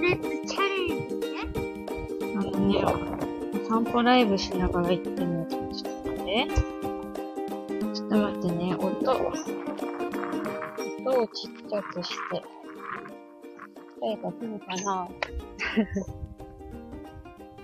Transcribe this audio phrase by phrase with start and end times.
[0.00, 1.36] チャレンジね。
[2.34, 2.74] あのね、
[3.68, 6.48] 散歩ライブしながら行ってみようとちょっと待って。
[7.94, 8.86] ちょっと待ってね、音。
[8.86, 9.12] 音
[11.20, 12.42] をちっちゃくして。
[14.00, 15.08] 誰か来るかな？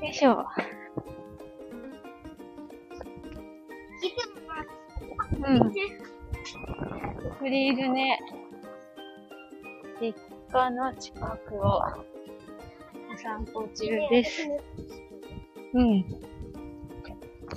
[0.04, 0.46] よいしょ。
[5.42, 5.72] うん。
[7.38, 8.20] フリールね。
[10.02, 10.12] 実
[10.52, 11.80] 家の近くを
[13.26, 14.42] 散歩中です。
[15.74, 16.04] うん。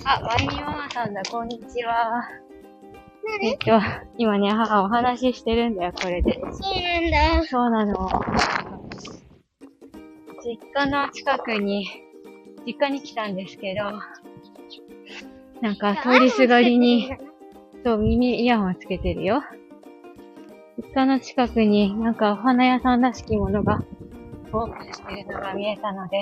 [0.04, 2.24] あ、ワインママさんだ、こんにちは。
[3.40, 3.80] えっと、
[4.18, 6.40] 今ね、母お話ししてるんだよ、これで。
[6.50, 7.44] そうなんだ。
[7.44, 8.10] そうなの。
[10.44, 11.86] 実家の近くに、
[12.66, 13.92] 実家に来たんですけど、
[15.60, 17.14] なんか通りすがりに、
[17.84, 19.44] そう、耳イヤホンつけてるよ。
[20.78, 23.84] 実家の近くになんかお花屋さんらしきものが
[24.52, 26.20] オープンしてるのが見えたので、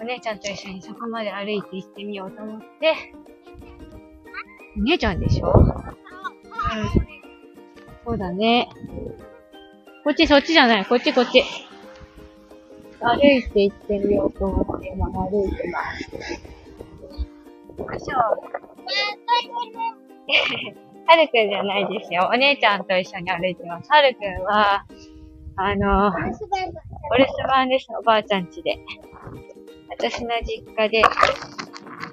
[0.00, 3.14] お姉ちゃんと一緒にそこまで歩いて行ってみようと思って、
[4.76, 5.52] お姉ちゃんでしょ？
[8.04, 8.68] そうだね。
[10.04, 10.86] こっちそっちじゃない。
[10.86, 11.42] こっちこっち。
[13.00, 16.10] 歩いて行ってみようと思って今歩いてます。
[17.78, 18.16] よいしょ。
[21.06, 22.28] はるくんじゃないですよ。
[22.32, 23.88] お姉ちゃんと一緒に歩いてます。
[23.90, 24.84] はるくんは、
[25.56, 26.12] あの、
[27.10, 27.86] お留守番です。
[27.98, 28.78] おばあちゃん家で。
[29.88, 31.10] 私の実家で、お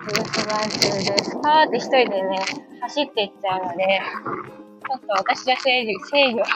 [0.08, 1.36] 留守番中です。
[1.44, 2.40] パーって一人でね、
[2.82, 4.02] 走っていっちゃうので、
[4.88, 6.54] ちょっと私が制御、制御、制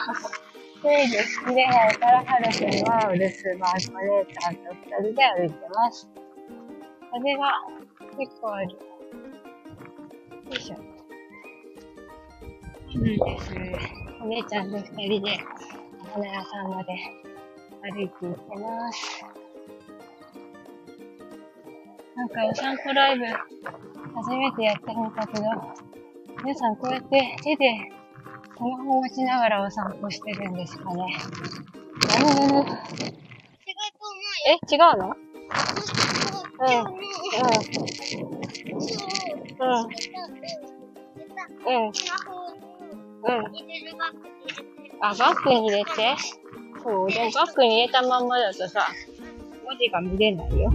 [0.84, 6.08] 御しきれないから、はるくんはお留守番、お姉ちゃんと二人で歩いてます。
[7.12, 7.53] 風が
[8.18, 8.70] 結構ある。
[8.70, 8.78] よ
[10.52, 10.76] いしょ。
[12.92, 13.53] そうんです。
[14.22, 15.38] お姉ちゃんと二人で
[16.02, 17.28] お花屋さんまで
[17.81, 19.23] 歩いて行ってます。
[22.16, 25.44] なんかお散歩ライブ初めてやってみたけど、
[26.44, 27.91] 皆さんこうやって手で
[28.57, 31.18] スマホを持ちながらお散歩してるんですかね。
[32.09, 32.35] なるほど。
[32.35, 32.73] 違うと思うよ。
[34.47, 35.16] え、違うの
[36.59, 37.00] うん。
[39.59, 39.88] うん。
[41.66, 41.91] うん。
[43.22, 43.45] うん。
[45.01, 46.16] あ、バッグに入れて？
[46.89, 47.11] そう。
[47.11, 48.88] でもバッグに入れたまんまだとさ、
[49.63, 50.73] 文字が見れないよ。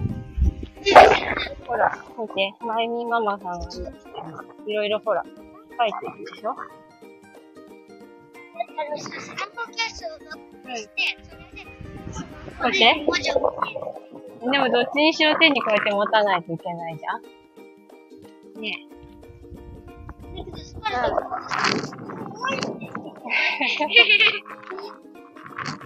[1.67, 2.53] ほら、見て。
[2.61, 3.67] まゆみママさんが
[4.65, 6.55] いろいろほら、書いてるでしょあ
[8.89, 10.91] の、スマホケースをバッグにして、
[12.61, 13.53] それで、こっち文字を
[14.41, 18.87] 見てでもどっちにしろ手にこうやって持たないといけないじゃんね
[20.37, 23.15] だけど、そこから怖いんですよ。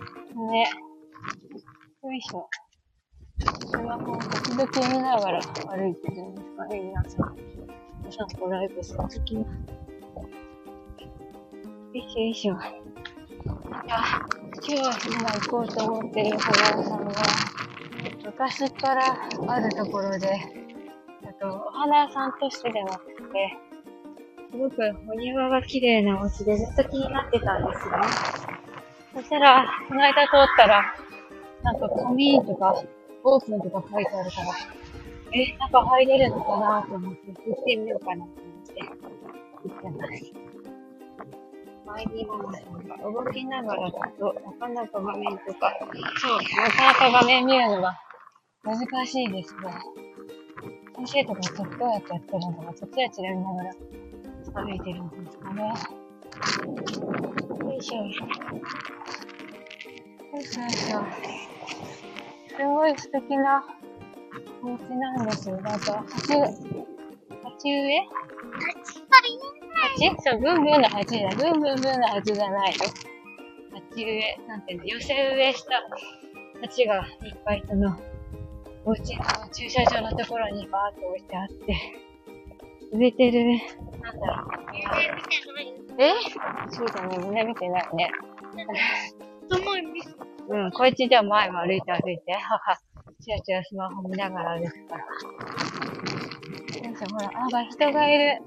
[0.48, 0.70] ね
[2.02, 2.48] よいしょ。
[3.42, 7.36] スマホを時々見ながら歩いてるんですかね、皆さん。
[8.08, 9.42] お散歩ライブするときは。
[9.42, 9.48] よ
[11.94, 12.54] いしょよいしょ。
[13.90, 14.26] あ、
[14.66, 17.14] 今日今行こうと思ってるお花屋さんは、
[18.26, 20.30] 昔からあるところで、
[21.28, 23.58] あと、お花屋さんとしてではなくて、
[24.52, 24.76] すごく
[25.10, 28.49] お庭が綺麗なお家でずっと気になってたんですよね。
[29.14, 30.96] そしたら、この間通ったら、
[31.64, 32.84] なんか紙とか、
[33.24, 34.48] オープンとか書いてあるから、
[35.32, 40.50] え、中入れるのかなと思って、行ってみようかなと思って、行ってます。
[41.86, 45.74] マイディママさんが動きながらだと、なかなか画面とか、
[46.18, 47.98] そう、なかなか画面見るのが
[48.64, 49.62] 難しいですね。
[50.96, 53.74] 先生とかってどうやってやってるのか、ちょっとチラチラ見ながら
[54.54, 55.74] 歩いてるんですかね。
[57.64, 58.99] よいしょ。
[60.32, 61.04] よいしょよいしょ。
[62.56, 63.66] すごい素敵な
[64.62, 65.60] お家なんですよ。
[65.62, 66.46] なんか、鉢植え、
[67.44, 68.08] 鉢植え
[69.98, 70.16] 鉢？
[70.24, 71.30] そう、ブンブンの鉢だ。
[71.30, 72.78] ブンブンブンの鉢じゃないよ。
[73.74, 75.82] 鉢植え、なんていうの、寄せ植えした
[76.62, 78.00] 鉢がいっぱいその、
[78.86, 81.76] お家の駐車場のところにバーって置いてあって、
[82.94, 83.60] 植えてる、
[84.02, 84.50] なんだろう。
[85.98, 86.14] え？
[86.70, 88.12] そうだね、みんな見てないね。
[90.52, 92.78] うん、こいつじゃあ前も歩いて歩いて、母、
[93.22, 95.04] チラチラスマホ見ながら歩くから。
[95.04, 95.08] よ
[96.92, 98.42] いしょ、ほら、あ、が人がいる。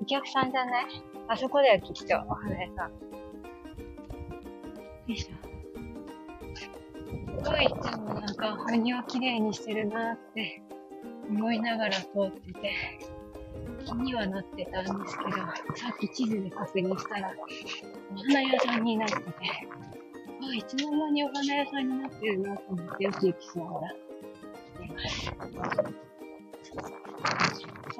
[0.00, 0.84] お客さんじゃない？
[1.28, 2.90] あそこだよ、きっと、お花屋さん。
[2.92, 2.96] よ
[5.08, 5.34] いしょ。
[7.42, 10.62] すごいいつもなんか、お庭綺麗にしてるなって
[11.28, 12.72] 思いながら通ってて、
[13.88, 15.30] 気にはなってたんですけど、
[15.76, 17.32] さっき地図で確認したら、
[18.14, 19.22] お花屋さんになってて、
[20.42, 23.94] あ、いつの間にお花屋さんになってるなと思って、ウキウキしながら
[24.80, 24.94] 見て
[25.56, 25.80] ます。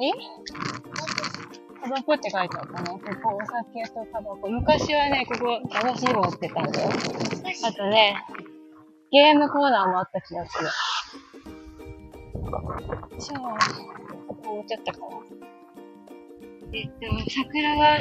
[0.00, 0.12] え？
[1.80, 3.00] タバコって書いてあったね。
[3.22, 4.48] ここ、お酒とタバコ。
[4.48, 6.90] 昔はね、ここ、駄菓子も売ってたんだよ。
[7.66, 8.26] あとね、
[9.10, 10.68] ゲームコーナーもあった気がする。
[13.18, 13.40] じゃあ、
[14.28, 15.06] ここ置いちゃったかな。
[16.70, 17.98] えっと、桜は、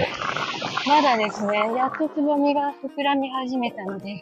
[0.85, 4.19] まだですね、やっとつぼみが膨らみ始めたので、やっ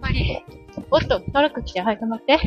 [0.00, 0.40] ぱり、
[0.90, 2.38] おっと、トラック来て、はい、止まって。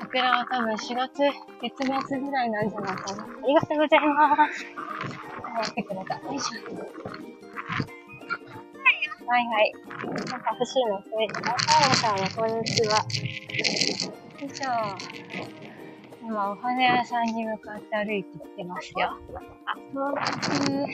[0.00, 1.18] 桜は多分4月、
[1.62, 3.24] 月末ぐらいなんじゃないかな。
[3.24, 4.66] ありがとうございます。
[5.42, 6.14] はい、来てくれた。
[6.14, 6.60] よいしょ。
[9.26, 9.72] はいはい。
[10.04, 11.40] なんか欲しいの増えた。
[11.50, 12.98] あ、パンさんはこんにちは。
[12.98, 15.61] よいしょ。
[16.32, 19.18] 今、お花屋さんに向かって歩いてきてますよ。
[19.66, 20.86] あ、到着。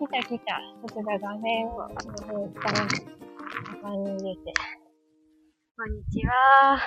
[0.00, 0.60] 来た来た。
[0.88, 2.88] ちょっとだ画面を、ちょっと下に、
[3.80, 4.52] 中に入れて。
[5.78, 6.80] こんにちは。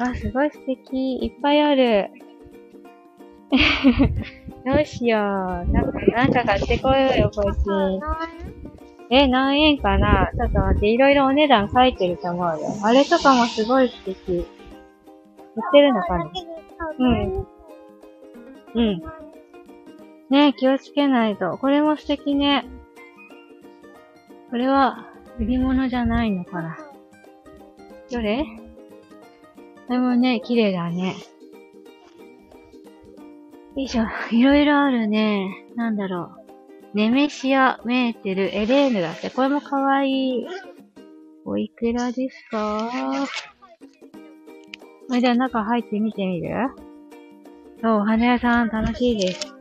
[0.00, 1.24] あ、すごい素敵。
[1.24, 2.10] いっぱいある。
[4.66, 5.20] どうしよう。
[5.20, 7.60] なんか、なんか買ってこようよ、こいつ。
[9.10, 10.28] え、何円かな？
[10.36, 12.74] ちょっと待って、いろいろお値段書いてると思うよ。
[12.82, 14.44] あれとかもすごい素敵。
[15.60, 16.30] 売ってるのかな
[16.98, 17.46] うん。
[18.74, 19.02] うん。
[20.30, 21.58] ね気をつけないと。
[21.58, 22.64] これも素敵ね。
[24.50, 25.06] これは、
[25.38, 26.76] 売り物じゃないのかな
[28.10, 28.44] どれ？
[29.86, 31.14] これもね、綺麗だね。
[33.76, 34.04] よいしょ。
[34.32, 35.66] いろいろあるね。
[35.76, 36.32] なんだろ
[36.94, 36.96] う。
[36.96, 39.30] ネメシア、メーテル、エレーヌだって。
[39.30, 40.46] これもかわいい。
[41.44, 42.90] おいくらですか？
[45.18, 46.68] じゃあ中入ってみてみる？
[47.82, 49.54] そう、お花屋さん楽しいです。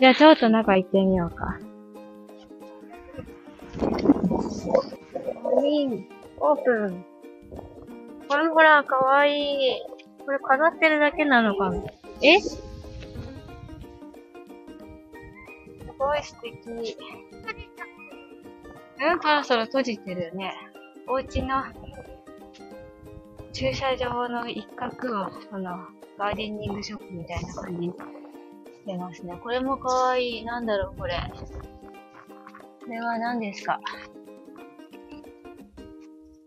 [0.00, 1.58] じゃあちょっと中行ってみようか。
[5.62, 6.08] いい。
[6.38, 7.04] オープン。
[8.28, 9.82] これほら、かわいい。
[10.24, 11.82] これ飾ってるだけなのかな
[12.22, 12.40] え？
[12.40, 12.62] す
[15.98, 16.96] ごい素敵。
[18.98, 20.52] うん、パラソル閉じてるね。
[21.06, 21.62] お家の
[23.56, 25.78] 駐車場の一角を、その、
[26.18, 27.94] ガーデニングショップみたいな感じにし
[28.84, 29.40] てますね。
[29.42, 30.44] これもかわいい。
[30.44, 31.14] なんだろう、これ。
[31.14, 33.80] これは何ですか？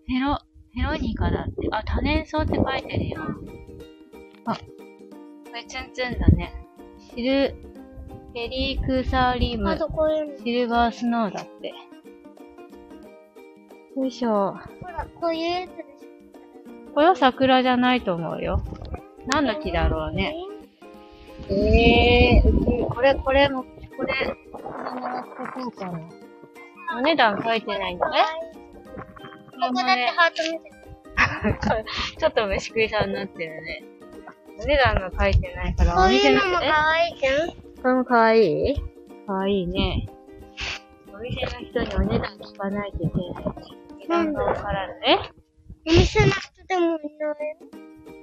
[0.06, 0.38] ヘロ、
[0.76, 1.68] ヘロニカだって。
[1.72, 3.22] あ、多年草って書いてるよ。
[4.46, 4.62] あ、こ
[5.56, 6.54] れツンツンだね。
[7.16, 7.56] シル、
[8.36, 10.38] ヘリクサリムあ、とこういうの。
[10.38, 11.74] シルバースノーだって。
[13.96, 14.56] よいしょ。
[14.84, 15.89] ほら、こういうやつ
[16.94, 18.64] これは桜じゃないと思うよ。
[19.28, 20.36] 何の木だろうね。
[21.50, 24.36] ええー、これ、これも、これ。
[26.98, 28.22] お値段書いてないんだね。
[28.22, 29.68] ょ。
[29.68, 30.72] ここだってハート見て。
[32.18, 33.84] ちょっと虫食いさんになってるね。
[34.62, 37.50] お値段が書いてないから、こういうののも可愛いじゃん。
[37.50, 37.56] こ
[37.88, 38.82] れもかわいい
[39.26, 40.08] かわいいね。
[41.14, 43.54] お店の人にお値段聞かないといけない。
[44.00, 45.00] 値段がわからない。
[45.06, 45.92] え？
[45.92, 47.58] お店の人でもいない。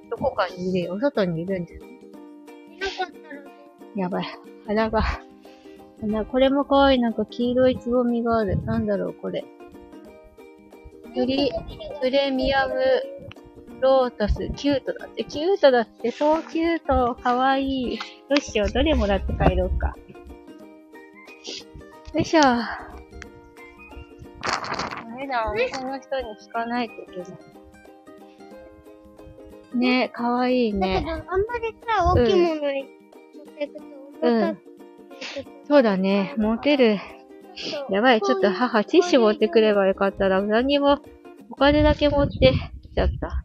[0.09, 0.99] どこかにいるよ。
[1.01, 1.89] 外にいるんじゃない？
[1.89, 1.93] い
[2.79, 3.51] なかったらね。
[3.97, 4.27] やばい。
[4.67, 5.03] 花が。
[6.01, 6.99] 花、これもかわいい。
[7.01, 8.63] なんか黄色いつぼみがある。
[8.65, 9.45] なんだろう、これ。
[11.15, 11.51] プリ、
[12.01, 12.75] プレミアム
[13.81, 15.25] ロータス、キュートだって。
[15.25, 16.11] キュートだって。
[16.11, 17.15] そうキュート。
[17.17, 17.99] かわいい。
[18.29, 18.71] どうしよう。
[18.71, 19.97] どれもらって帰ろうか。
[22.15, 22.41] よいしょ。
[22.43, 22.45] お
[25.19, 27.56] 値段お店の人に聞かないといけない。
[29.77, 31.11] ねかわいいだけねど、。
[31.11, 32.85] あんまりさ、大きいものに
[33.35, 33.81] 持っていくと、
[34.23, 34.67] うん重たく
[35.69, 36.35] そうだね。
[36.37, 36.99] 持てる。
[37.91, 40.99] やばい、ちょっと母、ティッシュ持ってくればよかったら、何も、
[41.51, 42.53] お金だけ持って
[42.83, 43.45] きちゃった。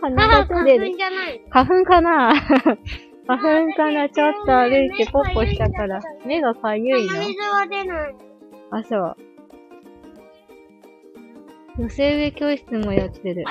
[0.00, 0.96] 花が出る粉。
[0.98, 1.42] じゃない。
[1.50, 2.34] 花粉かな？
[3.26, 4.08] 花粉かな？
[4.08, 6.00] ちょっと歩いてポッポしたから。
[6.24, 8.14] 目がかゆいの鼻水は出ない。
[8.70, 9.16] あ、そう。
[11.78, 13.44] 寄せ植え教室もやってる。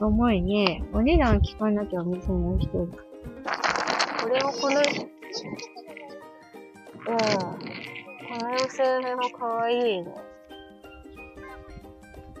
[0.00, 0.82] 重いね。
[0.92, 2.88] お値段聞かなきゃお店の人に。
[2.92, 2.98] こ
[4.28, 4.82] れもこの、うん。
[8.38, 8.82] この寄せ
[9.14, 10.04] もかわいいね。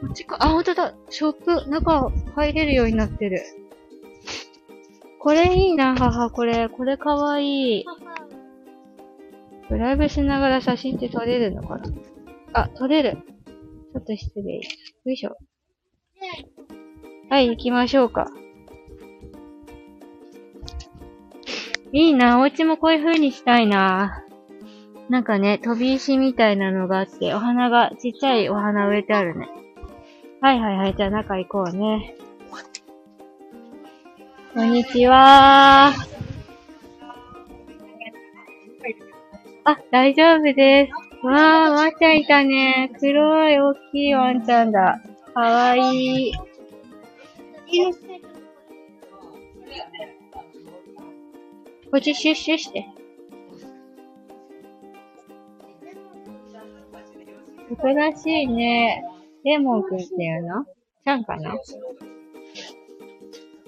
[0.00, 0.94] こっちか、あ、ほんとだ。
[1.08, 3.40] ショップ、中入れるようになってる。
[5.20, 6.28] これいいな、母。
[6.30, 7.86] これ、これかわいい。
[9.70, 11.84] ドライブしながら写真って撮れるのかな？
[12.52, 13.16] あ、撮れる。
[13.16, 14.56] ちょっと失礼。
[14.56, 14.60] よ
[15.06, 15.38] いしょ。
[17.30, 18.30] はい、行きましょうか。
[21.92, 24.24] いいな、お家もこういう風にしたいな。
[25.08, 29.48] なんかね、飛び石みたいなのがあって、お花が、ちっちゃいお花植えてあるね。
[30.40, 32.16] はいはいはい、じゃあ中行こうね。
[34.54, 35.92] こんにちは
[39.64, 40.90] あ、大丈夫で
[41.22, 41.26] す。
[41.26, 42.92] わー、ワンちゃんいたね。
[43.00, 45.00] 黒い大きいワンちゃんだ。
[45.34, 46.32] かわいい。
[51.90, 52.86] こっちシュッシュして。
[57.68, 59.02] おとなしいね。
[59.44, 60.64] レモンくんっていうの？
[61.04, 61.50] ちゃんかな？
[61.50, 61.58] か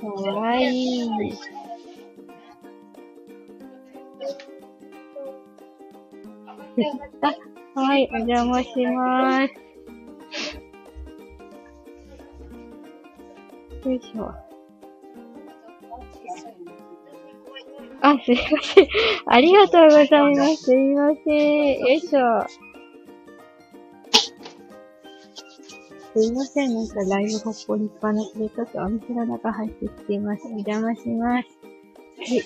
[0.07, 1.11] わいい。
[7.23, 7.35] あ、
[7.81, 9.66] はい、お邪魔します。
[13.87, 14.35] よいしょ。
[18.03, 18.89] あ、すいません。
[19.27, 20.57] ありがとうございます。
[20.57, 21.79] すいません。
[21.79, 22.47] よいしょ。
[26.15, 26.75] すいません。
[26.75, 30.47] なんかライブほっぽりっぱなしで、ちょっとお店の中入ってきています。
[30.47, 31.49] お邪魔します。
[32.19, 32.43] はい。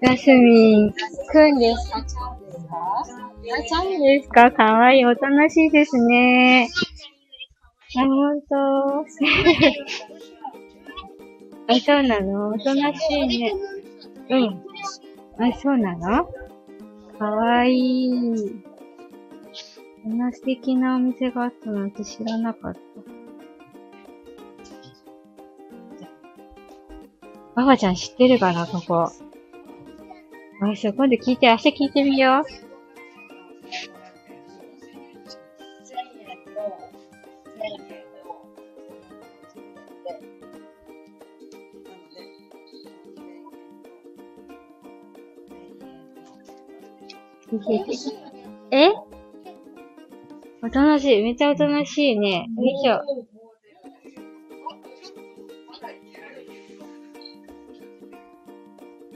[0.00, 0.96] やすみんく
[1.52, 2.76] んですかちゃんですか？
[3.06, 3.06] あ、
[3.62, 4.50] ちゃんですか？
[4.50, 5.04] かわいい。
[5.06, 6.68] おとなしいですね。
[7.96, 9.06] あ、ほんと。
[11.66, 12.50] あ、そうなの？
[12.50, 13.54] おとなしいね。
[14.30, 14.62] うん。
[15.38, 16.28] あ、そうなの？
[17.18, 18.62] かわいい。
[20.02, 22.80] こんな素敵なお店があったなんて知らなかった。
[27.54, 29.04] ばばちゃん知ってるかな、ここ。
[29.04, 29.10] あ、
[30.76, 32.44] そう、今度聞いて、明日聞いてみよう。
[48.70, 48.90] え？
[50.62, 51.22] おとなしい。
[51.22, 52.48] めっちゃおとなしいね。
[52.56, 53.00] よいしょ。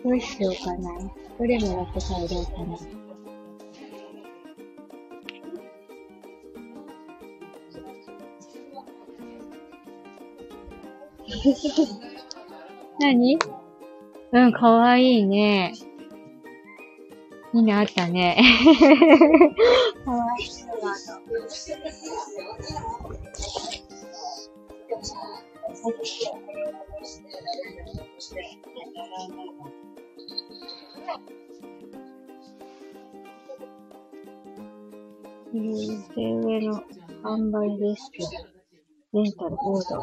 [0.05, 0.91] どうしようかな。
[1.39, 2.79] どれもらって帰ろうかな。
[13.01, 13.39] 何？
[14.33, 15.73] うん、かわいいね。
[17.59, 18.37] いいのあったね。
[20.05, 20.79] かわいいの
[35.51, 36.85] えー、手上の
[37.25, 40.01] 販売レストレンタルボード。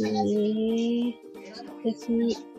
[0.00, 1.14] えー、
[1.54, 2.55] 素敵。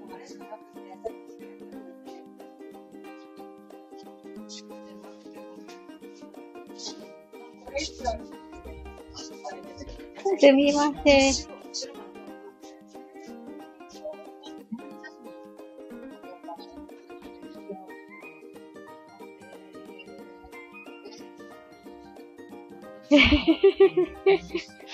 [10.47, 11.33] すみません。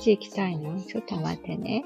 [0.00, 0.80] ち行きたいの？
[0.80, 1.84] ちょっと待ってね。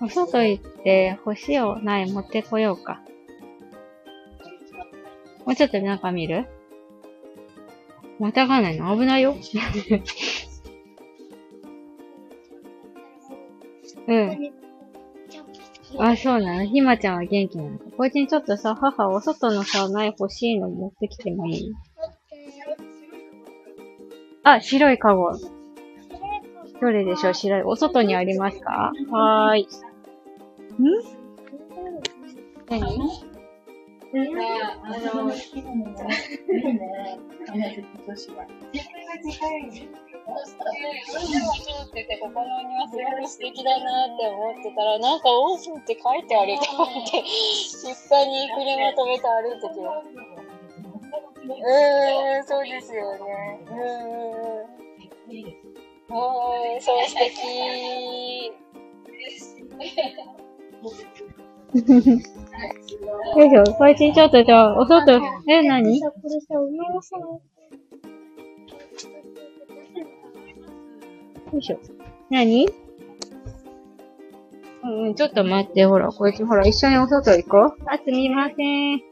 [0.00, 3.00] お外行って欲しいお苗持ってこようか。
[5.46, 6.46] もうちょっと中見る？
[8.18, 8.92] またがないの？
[8.98, 9.36] 危ないよ。
[16.04, 17.78] あ、そうなのひまちゃんは元気なの？
[17.78, 17.84] か。
[17.96, 21.72] こいつにちょっとさ、母、お外のさ、苗欲しいの持ってきてもいい？
[24.42, 25.38] あ、白いカゴ。
[26.80, 27.62] どれでしょう白い？
[27.62, 28.92] お外にありますか？
[29.12, 29.62] はーい。
[29.62, 29.68] ん？
[32.68, 32.82] 何？
[34.12, 34.40] なんか、
[34.82, 36.14] あの、好きなのが、い
[36.58, 37.86] いね。
[40.26, 41.84] 同じ女子は。
[41.84, 45.20] ってて、ここのお庭すごく素敵だなって思ってたら、なん。
[45.20, 49.98] かオープンって書いてあると思って、実家に車止めて歩いてきま
[51.44, 53.60] うーん、そうですよね。
[53.66, 54.82] うーん。
[56.08, 58.52] うーん、そう素敵。
[63.36, 63.64] よいしょ。
[63.74, 66.00] こいつにちょっとじゃあ、お外、え、何
[71.52, 71.78] よいしょ。
[72.30, 72.68] 何？
[74.84, 77.82] うんうん、ちょっと待って、ほら、こいつ、ほら、一緒にお外行こう。
[77.86, 78.98] あ、すみません。
[78.98, 79.02] よ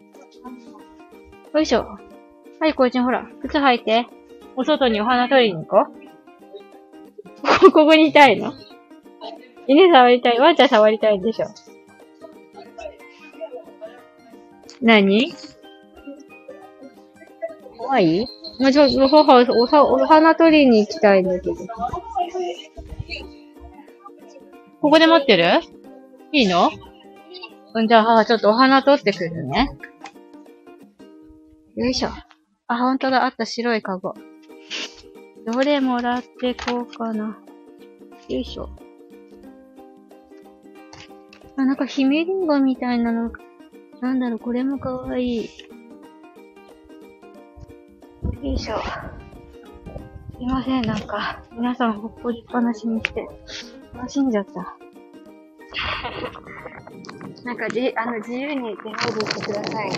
[1.61, 1.87] いしょ。
[2.59, 4.07] はい、こいつ、ほら、靴履いて。
[4.57, 5.87] お外にお花取りに行こ
[7.63, 7.71] う。
[7.71, 8.53] ここにいたいの？
[9.69, 10.39] 犬触りたい。
[10.39, 11.47] ワンちゃん触りたいんでしょ。
[14.83, 15.33] 何？
[17.79, 18.27] 怖い？
[18.59, 21.55] まあ、ちょ、おは、おは、お花取りに行きたいんだけど。
[24.81, 25.45] ここで待ってる？
[26.33, 26.71] いいの？
[27.75, 29.77] うん、じゃあ、母ちょっとお花取ってくるね。
[31.77, 32.09] よいしょ。
[32.67, 34.15] あ、ほんとだ、あった白いカゴ。
[35.47, 37.39] どれもらってこうかな。
[38.29, 38.69] よいしょ。
[41.57, 43.33] あ、なんか姫リンゴみたいなの、
[44.01, 45.51] なんだろう、これもかわいい。
[48.43, 48.77] よいしょ。
[50.41, 53.29] すいません、なんか、皆さんほっぽりっぱなしにして、
[53.93, 54.75] 楽しんじゃった。
[57.45, 59.97] なんかじ、あの、自由に出入りしてくださいね。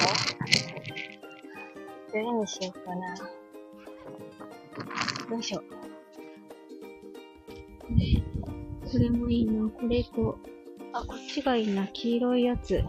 [2.13, 3.15] どれにしようかな。
[5.31, 5.61] よいしょ。
[5.61, 5.65] こ
[7.91, 8.21] れ、
[8.91, 9.69] これもいいな。
[9.69, 10.41] これと、
[10.93, 11.87] あ、こっちがいいな。
[11.87, 12.83] 黄色いやつ。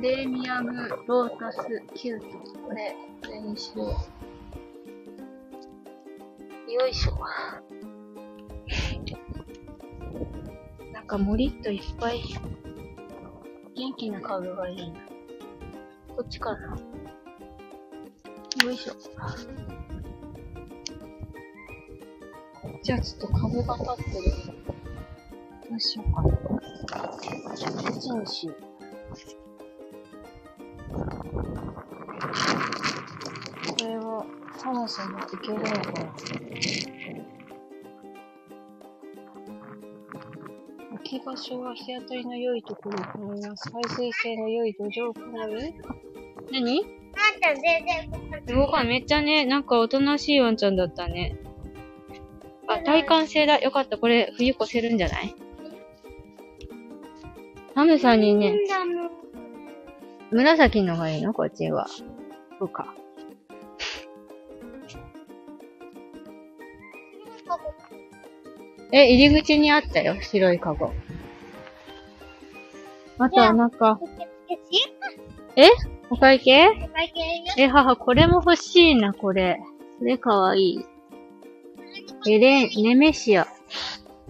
[0.00, 1.58] プレミアムロータス
[1.94, 2.26] キュート。
[2.66, 3.84] これ、これにしよ
[6.66, 6.72] う。
[6.72, 7.12] よいしょ。
[10.90, 12.22] なんかもりっといっぱい、
[13.76, 15.00] 元気なカードがいいな。
[16.16, 16.78] こっちかな。
[18.64, 18.94] よいしょ。
[22.82, 24.24] じゃあちょっと壁が立ってる。
[25.68, 26.30] どうしようかな。
[26.38, 28.69] こっちにしよう。
[33.90, 34.24] これは、
[34.56, 35.80] 寒さもいけるのかな。
[40.94, 43.68] 置き場所は日当たりの良いところを好みます。
[43.72, 45.42] 排水性の良い土壌を好む何？
[45.42, 48.42] あんた全然動かない。
[48.46, 51.36] 動かん、めっちゃね、なんかおとなしいワンちゃんだったね。
[52.68, 53.58] あ、体感性だ。
[53.58, 53.98] よかった。
[53.98, 55.34] これ、冬越せるんじゃない？
[57.74, 58.56] ハムさんにね。
[60.30, 61.34] 紫のがいいの？
[61.34, 61.88] こっちは。
[62.60, 62.94] そうか。
[68.92, 70.16] え、入り口にあったよ。
[70.20, 70.92] 白いカゴ。
[73.18, 74.00] あとはなんか、
[75.56, 75.68] え？
[76.10, 76.68] お会計？
[76.92, 77.66] 会計よ。
[77.66, 79.60] え、母、これも欲しいな、これ。
[79.98, 80.84] これかわいい。
[82.28, 83.46] エレン、ネメシア。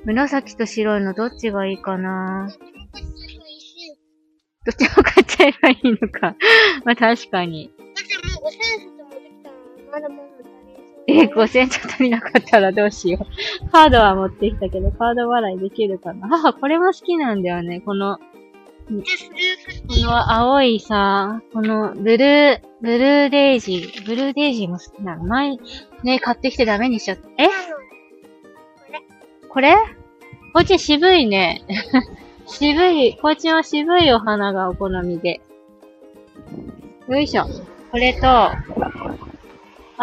[0.04, 2.50] 紫と白いのどっちがいいかな？
[4.66, 6.36] どっちも買っちゃえばいいのか。
[6.84, 7.70] まあ確かに。
[7.78, 9.54] だってもう5000円ともできたら、
[9.90, 10.29] まだまだ足りそう。
[11.10, 13.26] え、5000ちょっと足りなかったらどうしよ
[13.66, 13.70] う。
[13.70, 16.28] カードは持ってきたけど、カード払いできるかな。
[16.28, 17.80] 母、これも好きなんだよね。
[17.80, 18.22] この、こ
[19.88, 25.24] の青いさ、このブルー、ブルーデイジー、ブルーデイジーも好きなの。
[25.24, 25.56] 前、
[26.02, 27.28] ね、買ってきてダメにしちゃった。
[27.42, 27.48] え？
[29.48, 29.74] これ？
[30.52, 31.62] こっち渋いね。
[32.46, 35.40] 渋い、こっちは渋いお花がお好みで。
[37.08, 37.44] よいしょ。
[37.92, 38.50] これと、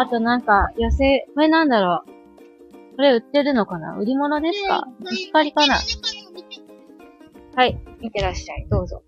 [0.00, 2.96] あとなんか、寄せ、これなんだろう。
[2.96, 3.96] これ売ってるのかな？
[3.98, 4.86] 売り物ですか？
[5.10, 5.74] 引っ張りかな
[7.56, 7.76] はい。
[8.00, 8.68] 見てらっしゃい。
[8.70, 9.02] どうぞ。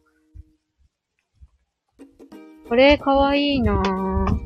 [2.69, 4.41] これかわいいなぁ。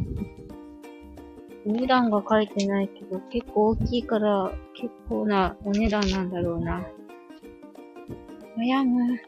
[1.66, 6.86] お値段が書いてないけど、結構大きいから、結構なお値段なんだろうな。
[8.58, 9.18] 悩む。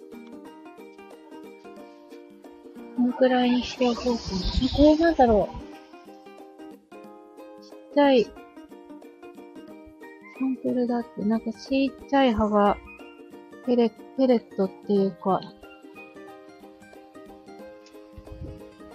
[2.97, 4.17] このくらいにしておこうかな。
[4.77, 5.66] これなんだろう。
[7.97, 8.31] ちゃい、サ
[10.45, 12.77] ンプルだって、なんかちっちゃい葉が、
[13.65, 15.41] ペレ、ペレットっていうか、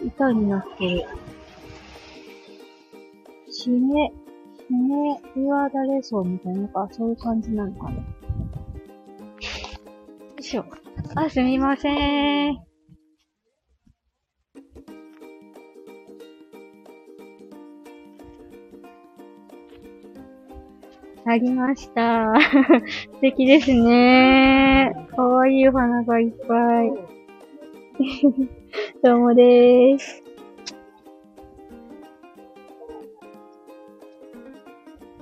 [0.06, 1.04] 板になってる。
[3.50, 7.96] しめ、しめ、岩だれそうみたいな、なんかそういう感じなのかな。
[7.96, 8.04] よ
[10.38, 10.66] いしょ。
[11.16, 12.71] あ、すみません。
[21.26, 22.34] ありました。
[23.14, 24.92] 素敵ですね。
[25.16, 26.92] かわいいお花がいっぱい。
[29.04, 30.24] どうもでーす。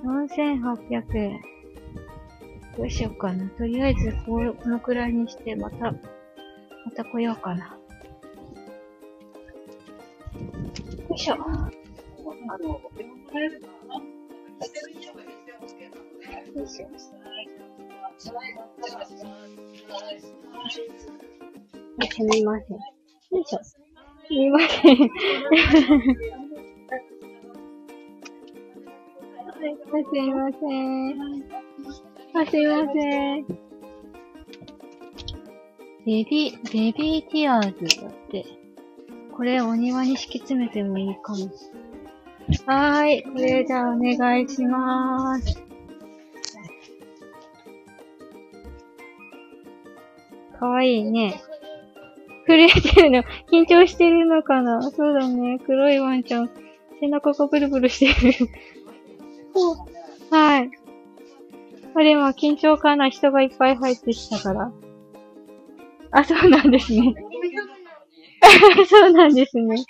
[0.04, 1.42] 2800円。
[2.78, 3.50] どうしようかな。
[3.50, 5.98] とりあえずこう、このくらいにして、また、ま
[6.96, 7.78] た来ようかな。
[11.10, 11.36] よいしょ。
[11.36, 11.44] よ
[13.46, 16.68] いしょ。
[16.68, 16.82] す
[22.24, 22.78] みません。
[22.78, 23.64] よいしょ。
[23.64, 23.78] す
[24.30, 24.98] みません。
[29.60, 31.50] はい、すいません。
[32.34, 33.46] あ、すいません。
[36.06, 38.46] ベビー、ベビーティアーズだって。
[39.36, 41.50] これお庭に敷き詰めてもいいかも。
[42.66, 43.24] はーい。
[43.24, 45.69] これじゃあお願いしまーす。
[50.60, 51.42] かわいいね。
[52.48, 53.24] 震えてるの。
[53.52, 55.60] 緊張してるのかなそうだね。
[55.66, 56.50] 黒いワンちゃん。
[57.00, 58.50] 背中がブルブルしてる。
[60.30, 60.70] はい。
[61.94, 64.72] これ今緊張かな人がいっぱい入ってきたから。
[66.12, 67.14] あ、そうなんですね。
[68.90, 69.84] そうなんですね。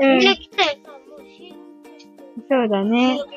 [0.00, 0.20] うん、
[2.48, 3.18] そうだね。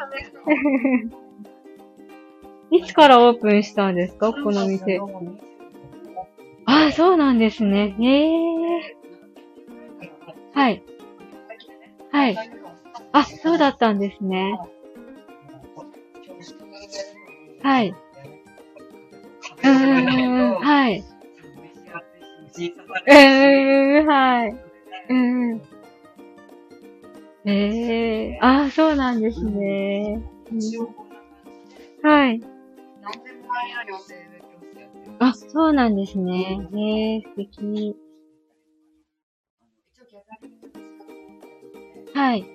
[2.72, 4.34] いつからオープンしたんですか？
[4.34, 5.00] この店。
[6.68, 7.96] ああ、そうなんですね。
[7.98, 8.26] へ
[8.80, 8.98] え。
[10.54, 10.84] はい。
[12.12, 12.38] はい。
[13.14, 14.60] あ、そうだったんですね。
[17.64, 17.90] はい。
[17.90, 21.00] うーん、はい。
[23.08, 24.56] うーん、はい。
[25.10, 25.14] う
[25.56, 25.62] ん。
[27.46, 30.22] ええあ、そうなんですね。
[32.04, 32.42] はい。
[35.20, 36.70] あ、そうなんですね。
[36.74, 37.96] へえ、素敵。
[42.14, 42.46] はい。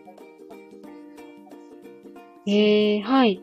[2.47, 3.43] ええはい。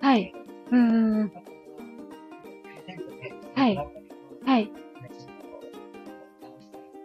[0.00, 0.34] はい。
[0.72, 1.32] うんうんうん。
[3.54, 3.76] はい。
[4.44, 4.70] はい。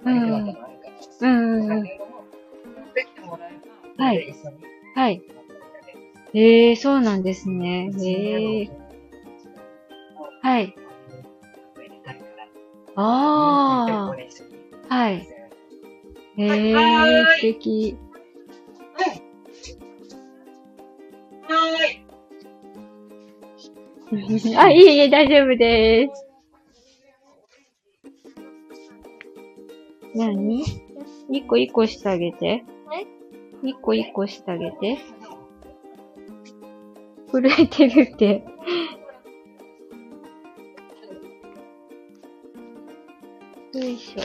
[0.05, 0.25] うんう
[1.27, 1.83] んうん。
[3.97, 4.35] はい。
[4.95, 5.21] はい。
[6.33, 7.91] ええそうなんですね。
[8.01, 8.69] ええ
[10.41, 10.75] はい。
[12.95, 14.11] あ
[14.89, 14.95] あ。
[14.95, 15.27] はい。
[16.37, 16.73] ええ
[17.35, 17.97] 素敵。
[24.57, 26.25] あ、いえいえ、大丈夫です。
[30.13, 30.63] 何？
[31.29, 32.65] 一個一個してあげて。
[33.63, 34.97] 一個一個してあげて。
[37.31, 38.43] 震えてるって。
[43.73, 44.21] よいしょ。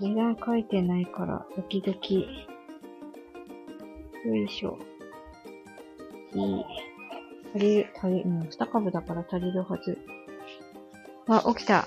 [0.00, 2.26] 値段書いてないから、ドキドキ。
[4.26, 4.78] よいしょ。
[6.34, 6.64] いい。
[7.54, 9.98] 足りる、足りる、うん、二株だから足りるはず。
[11.28, 11.86] あ、起きた。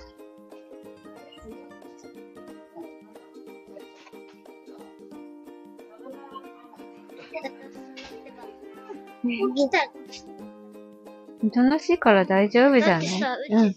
[9.58, 9.72] 起き
[11.54, 11.62] た。
[11.62, 13.08] 楽しいから大丈夫じゃない？
[13.08, 13.76] だってさうん。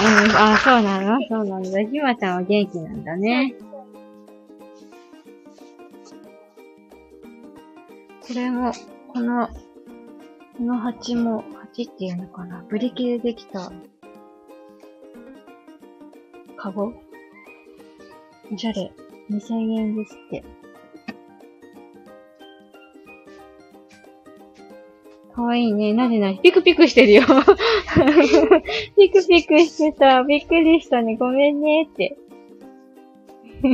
[0.00, 1.18] ん、あ、そうなの？
[1.28, 1.82] そうなんだ。
[1.82, 3.54] ひまちゃんは元気なんだね。
[8.26, 8.72] これも、
[9.12, 12.64] この、この鉢も、鉢っていうのかな？
[12.68, 13.72] ブリキでできた、
[16.56, 16.92] カゴ？
[18.52, 18.92] おしゃれ。
[19.30, 20.44] 2000円ですって。
[25.34, 25.92] かわいいね。
[25.92, 27.22] なぜなにピクピクしてるよ。
[28.98, 30.24] ピクピクしてた。
[30.24, 31.16] びっくりしたね。
[31.16, 32.18] ごめんねって。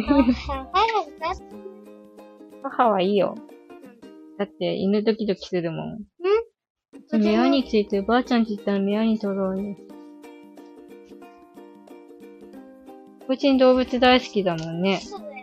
[2.63, 3.37] 母はいいよ。
[4.39, 6.05] だって犬ドキドキするもん。
[7.13, 9.77] 目屋についてばあちゃんち行ったら目屋に取ろうよ。
[13.27, 14.99] うちに動物大好きだもんね。
[14.99, 15.34] そうだ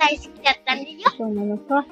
[0.00, 0.98] 大好きだったんだよ。
[1.16, 1.84] そうなのか。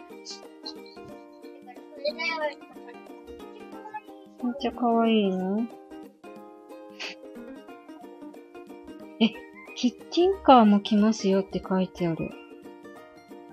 [4.43, 5.67] めっちゃ可愛いの？
[9.21, 9.29] え、
[9.77, 12.31] キッチンカーも来ますよって書いてある。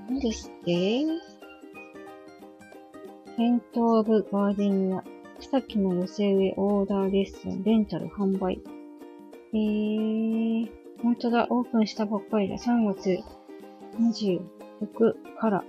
[0.07, 1.03] 何ですって？
[3.35, 5.03] セントオブガーデニア。
[5.37, 8.61] 草木の寄せ植えオーダーレッスン、レンタル販売。
[9.53, 10.69] えー、
[11.03, 12.55] 本当だ、オープンしたばっかりだ。
[12.55, 13.19] 3月
[13.99, 15.63] 26から。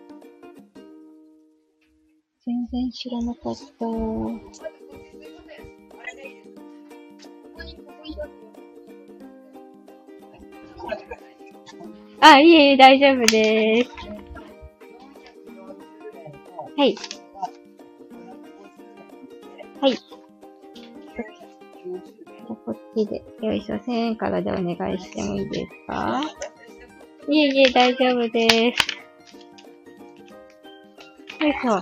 [2.44, 3.86] 全然知らなかった。
[12.20, 13.90] あ、いえいえ、大丈夫です。
[16.76, 16.94] はい。
[19.80, 19.96] はい。
[22.64, 26.22] こっちで、よいしょ、1000円からでお願いしてもいいですか？
[27.28, 28.96] いえいえ、大丈夫です。
[31.42, 31.80] よいしょ。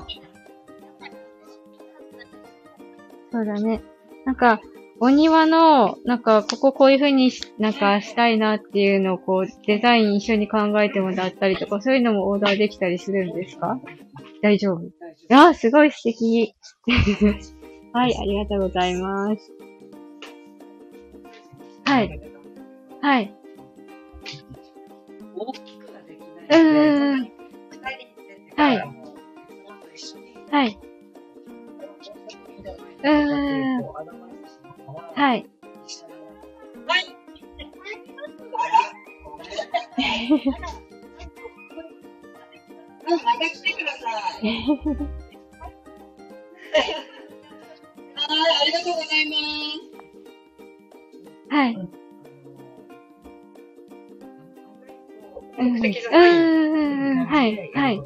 [3.30, 3.83] そうだね。
[4.24, 4.61] なんか、
[5.00, 13.78] お庭の、なんか、こここういう風にし、なんかしたいなっていうのをこう、デザイン一緒に考えてもらったりとか、そういうのもオーダーできたりするんですか？
[14.40, 14.80] 大丈夫。
[15.30, 16.54] あー、すごい素敵。
[17.92, 19.52] はい、ありがとうございます。
[21.85, 22.20] はい。
[23.02, 23.35] はい。
[25.37, 26.61] 大きくはできうない。
[26.61, 27.18] ーん。
[27.20, 27.83] 二人
[28.57, 30.79] ではいもう一緒にはい。
[33.03, 33.83] うーん。
[35.14, 35.47] はい。
[43.05, 44.42] また来てください。
[44.44, 44.51] は
[48.35, 49.33] い、ありがとうございま
[51.51, 51.55] す。
[51.55, 52.04] はい。
[55.59, 57.25] 目的じゃないうん。
[57.27, 57.71] はい。
[57.75, 58.03] はい。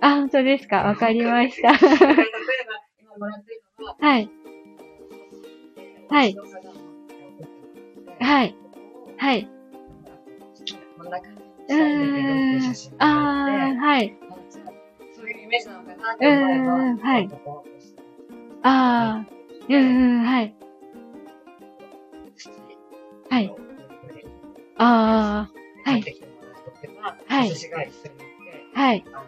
[0.00, 0.82] あ、本当ですか。
[0.82, 1.72] わかりました。
[1.72, 2.14] 例えば、
[3.00, 4.30] 今もらってるのは、はい。
[6.08, 6.36] はい。
[8.20, 8.54] はい。
[9.18, 9.48] はい。
[11.68, 12.74] うーん。
[12.98, 14.16] あー、はい。
[15.14, 17.30] そういうイメージなのかなって思えば、うんはい
[18.62, 20.54] あー、うん、うん、はい。
[23.30, 23.54] はい。
[24.78, 26.25] あー、はい。
[27.26, 29.04] はい私が一緒に行って、はい。
[29.06, 29.24] あの、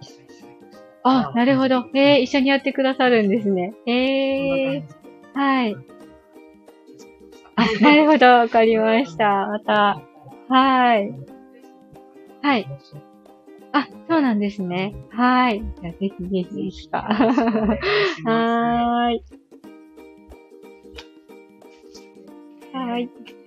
[0.00, 1.86] 一緒に仕事してあ、なるほど。
[1.94, 3.74] えー、一緒にやってくださるんですね。
[3.86, 5.76] え感じー、はい。
[7.56, 8.26] あ、なるほど。
[8.26, 9.46] わかりました。
[9.46, 10.00] また。
[10.48, 11.12] はい。
[12.42, 12.66] はい。
[13.72, 14.94] あ、そうなんですね。
[15.10, 15.62] はい。
[15.80, 17.02] じゃあ、ぜひぜひいつか。
[18.24, 19.22] はーい。
[22.72, 23.39] はーい。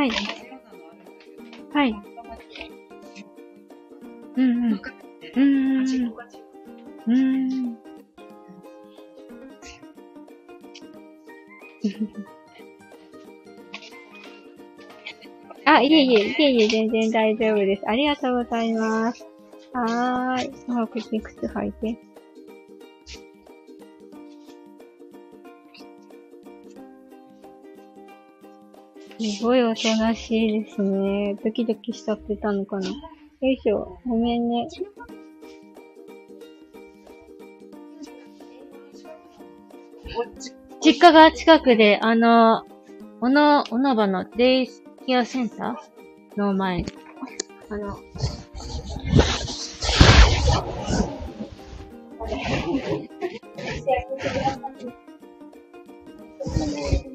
[0.00, 0.10] はい。
[1.74, 1.94] はい。
[4.34, 4.80] うんうん。
[5.36, 6.14] うん。
[7.06, 7.78] うん。
[15.66, 17.82] あ、いえいえ、いえいえ、全然大丈夫です。
[17.86, 19.26] ありがとうございます。
[19.74, 20.70] はーい。
[20.70, 22.09] もう口に靴履いて。
[29.20, 31.36] すごいおとなしいですね。
[31.44, 32.88] ドキドキしちゃってたのかな。
[32.88, 32.94] よ
[33.42, 33.98] いしょ。
[34.06, 34.66] ごめんね。
[40.82, 42.64] 実家が近くで、あの、
[43.20, 44.68] おの、おのばのデイ
[45.06, 46.86] ケアセンターの前。
[47.68, 47.98] あの、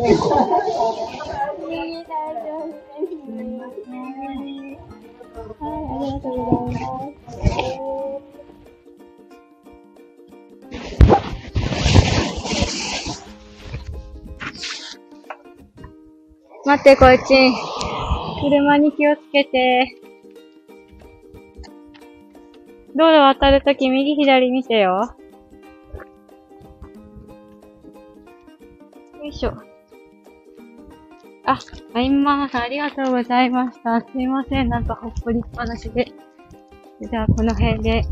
[0.00, 0.22] ありが
[6.20, 7.30] とうございます
[16.64, 17.52] 待って、こっち。
[18.42, 19.96] 車に気をつけて。
[22.94, 25.16] 道路渡るとき右左見てよ。
[29.18, 29.69] よいしょ。
[31.50, 31.58] あ、
[31.94, 34.00] あいまーさんありがとうございました。
[34.00, 36.12] すいません、なんかほっこりっぱなしで。
[37.00, 38.02] じゃあ、この辺で、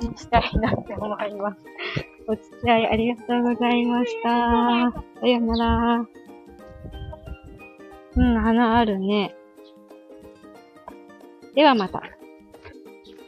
[0.00, 1.58] にしたいなって思います。
[2.26, 4.28] お付き合いありがとうございました。
[5.20, 6.06] さよなら。
[8.16, 9.34] うん、花あるね。
[11.54, 12.02] ではまた。